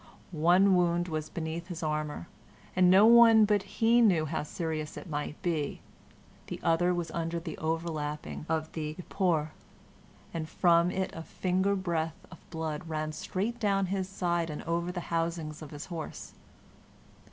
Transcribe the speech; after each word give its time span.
One 0.31 0.75
wound 0.75 1.07
was 1.09 1.29
beneath 1.29 1.67
his 1.67 1.83
armor, 1.83 2.27
and 2.75 2.89
no 2.89 3.05
one 3.05 3.45
but 3.45 3.61
he 3.61 4.01
knew 4.01 4.25
how 4.25 4.41
serious 4.41 4.97
it 4.97 5.07
might 5.07 5.39
be; 5.43 5.81
the 6.47 6.59
other 6.63 6.91
was 6.91 7.11
under 7.11 7.39
the 7.39 7.55
overlapping 7.59 8.47
of 8.49 8.71
the 8.71 8.95
epauhere, 8.97 9.51
and 10.33 10.49
from 10.49 10.89
it 10.89 11.11
a 11.13 11.21
finger's 11.21 11.77
breadth 11.77 12.17
of 12.31 12.39
blood 12.49 12.89
ran 12.89 13.11
straight 13.11 13.59
down 13.59 13.85
his 13.93 14.09
side 14.09 14.49
and 14.49 14.63
over 14.63 14.91
the 14.91 15.01
housings 15.13 15.61
of 15.61 15.69
his 15.69 15.85
horse. 15.85 16.33